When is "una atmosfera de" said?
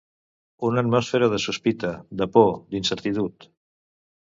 0.69-1.39